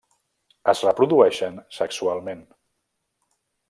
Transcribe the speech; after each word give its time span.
Es 0.73 0.81
reprodueixen 0.85 1.61
sexualment. 1.81 2.45